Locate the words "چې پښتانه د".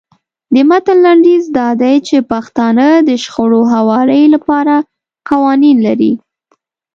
2.07-3.09